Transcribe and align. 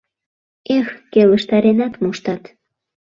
Эх, 0.77 0.87
келыштаренат 1.11 1.93
моштат! 2.01 2.43